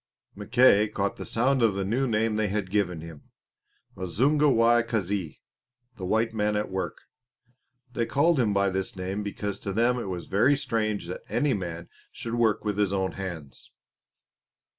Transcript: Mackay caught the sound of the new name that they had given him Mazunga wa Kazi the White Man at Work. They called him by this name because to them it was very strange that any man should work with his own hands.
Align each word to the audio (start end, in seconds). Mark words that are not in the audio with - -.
Mackay 0.33 0.87
caught 0.87 1.17
the 1.17 1.25
sound 1.25 1.61
of 1.61 1.75
the 1.75 1.85
new 1.85 2.07
name 2.07 2.35
that 2.35 2.41
they 2.41 2.47
had 2.47 2.71
given 2.71 3.01
him 3.01 3.29
Mazunga 3.95 4.49
wa 4.51 4.81
Kazi 4.81 5.41
the 5.97 6.05
White 6.07 6.33
Man 6.33 6.55
at 6.55 6.71
Work. 6.71 7.03
They 7.93 8.07
called 8.07 8.39
him 8.39 8.51
by 8.51 8.71
this 8.71 8.95
name 8.95 9.21
because 9.21 9.59
to 9.59 9.71
them 9.71 9.99
it 9.99 10.09
was 10.09 10.25
very 10.25 10.55
strange 10.57 11.05
that 11.05 11.21
any 11.29 11.53
man 11.53 11.87
should 12.11 12.33
work 12.33 12.65
with 12.65 12.79
his 12.79 12.91
own 12.91 13.11
hands. 13.11 13.69